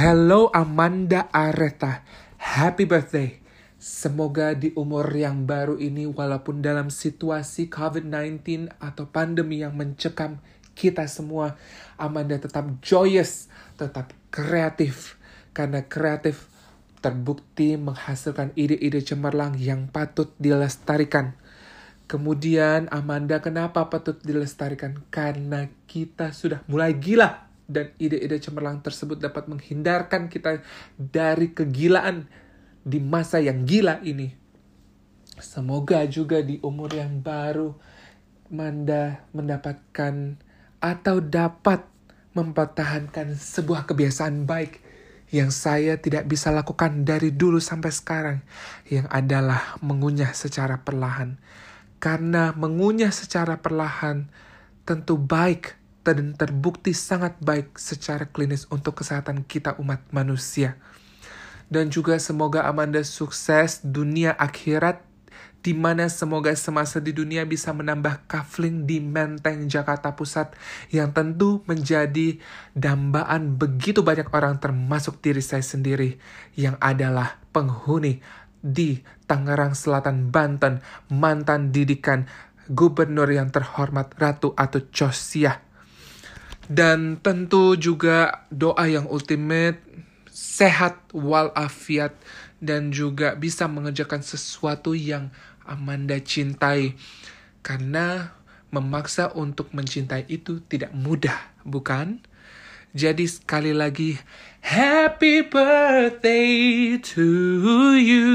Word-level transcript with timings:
Hello 0.00 0.48
Amanda 0.56 1.28
Areta, 1.28 2.00
happy 2.40 2.88
birthday. 2.88 3.36
Semoga 3.76 4.56
di 4.56 4.72
umur 4.72 5.04
yang 5.12 5.44
baru 5.44 5.76
ini 5.76 6.08
walaupun 6.08 6.64
dalam 6.64 6.88
situasi 6.88 7.68
COVID-19 7.68 8.72
atau 8.80 9.04
pandemi 9.12 9.60
yang 9.60 9.76
mencekam 9.76 10.40
kita 10.72 11.04
semua, 11.04 11.60
Amanda 12.00 12.40
tetap 12.40 12.80
joyous, 12.80 13.52
tetap 13.76 14.16
kreatif. 14.32 15.20
Karena 15.52 15.84
kreatif 15.84 16.48
terbukti 17.04 17.76
menghasilkan 17.76 18.56
ide-ide 18.56 19.04
cemerlang 19.04 19.60
yang 19.60 19.84
patut 19.92 20.32
dilestarikan. 20.40 21.36
Kemudian 22.08 22.88
Amanda 22.88 23.44
kenapa 23.44 23.92
patut 23.92 24.16
dilestarikan? 24.24 25.04
Karena 25.12 25.68
kita 25.84 26.32
sudah 26.32 26.64
mulai 26.72 26.96
gila 26.96 27.49
dan 27.70 27.94
ide-ide 28.02 28.42
cemerlang 28.42 28.82
tersebut 28.82 29.22
dapat 29.22 29.46
menghindarkan 29.46 30.26
kita 30.26 30.58
dari 30.98 31.54
kegilaan 31.54 32.26
di 32.82 32.98
masa 32.98 33.38
yang 33.38 33.62
gila 33.62 34.02
ini. 34.02 34.34
Semoga 35.38 36.04
juga 36.10 36.42
di 36.42 36.58
umur 36.60 36.92
yang 36.92 37.22
baru 37.22 37.72
Manda 38.50 39.22
mendapatkan 39.30 40.34
atau 40.82 41.16
dapat 41.22 41.86
mempertahankan 42.34 43.38
sebuah 43.38 43.86
kebiasaan 43.86 44.42
baik 44.42 44.82
yang 45.30 45.54
saya 45.54 45.94
tidak 46.02 46.26
bisa 46.26 46.50
lakukan 46.50 47.06
dari 47.06 47.30
dulu 47.30 47.62
sampai 47.62 47.94
sekarang, 47.94 48.38
yang 48.90 49.06
adalah 49.06 49.78
mengunyah 49.78 50.34
secara 50.34 50.82
perlahan. 50.82 51.38
Karena 52.02 52.50
mengunyah 52.58 53.14
secara 53.14 53.62
perlahan 53.62 54.26
tentu 54.82 55.14
baik 55.14 55.78
dan 56.00 56.32
terbukti 56.32 56.96
sangat 56.96 57.36
baik 57.40 57.76
secara 57.76 58.28
klinis 58.28 58.64
untuk 58.72 59.00
kesehatan 59.00 59.44
kita 59.44 59.76
umat 59.76 60.00
manusia. 60.10 60.80
Dan 61.70 61.92
juga 61.92 62.18
semoga 62.18 62.66
Amanda 62.66 62.98
sukses 63.06 63.78
dunia 63.86 64.34
akhirat 64.34 65.06
di 65.60 65.76
mana 65.76 66.08
semoga 66.08 66.56
semasa 66.56 67.04
di 67.04 67.12
dunia 67.12 67.44
bisa 67.44 67.70
menambah 67.76 68.24
kafling 68.24 68.88
di 68.88 68.96
Menteng 68.98 69.68
Jakarta 69.68 70.16
Pusat 70.16 70.56
yang 70.88 71.12
tentu 71.12 71.60
menjadi 71.68 72.40
dambaan 72.72 73.60
begitu 73.60 74.00
banyak 74.00 74.32
orang 74.32 74.56
termasuk 74.56 75.20
diri 75.20 75.44
saya 75.44 75.60
sendiri 75.60 76.16
yang 76.56 76.80
adalah 76.80 77.36
penghuni 77.52 78.24
di 78.64 79.04
Tangerang 79.28 79.76
Selatan 79.76 80.32
Banten 80.32 80.80
mantan 81.12 81.76
didikan 81.76 82.24
gubernur 82.72 83.28
yang 83.28 83.52
terhormat 83.52 84.16
Ratu 84.16 84.56
atau 84.56 84.80
Josiah 84.88 85.69
dan 86.70 87.18
tentu 87.18 87.74
juga 87.74 88.46
doa 88.54 88.86
yang 88.86 89.10
ultimate, 89.10 89.82
sehat 90.30 91.02
walafiat, 91.10 92.14
dan 92.62 92.94
juga 92.94 93.34
bisa 93.34 93.66
mengerjakan 93.66 94.22
sesuatu 94.22 94.94
yang 94.94 95.34
Amanda 95.66 96.14
cintai. 96.22 96.94
Karena 97.66 98.38
memaksa 98.70 99.34
untuk 99.34 99.74
mencintai 99.74 100.30
itu 100.30 100.62
tidak 100.70 100.94
mudah, 100.94 101.36
bukan? 101.66 102.22
Jadi 102.94 103.26
sekali 103.26 103.74
lagi, 103.74 104.14
Happy 104.62 105.42
birthday 105.42 106.94
to 107.02 107.26
you. 107.98 108.30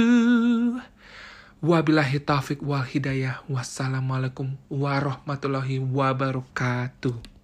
Wabillahi 1.64 2.20
taufik 2.20 2.60
wal 2.60 2.84
hidayah. 2.84 3.42
Wassalamualaikum 3.48 4.60
warahmatullahi 4.68 5.80
wabarakatuh. 5.80 7.35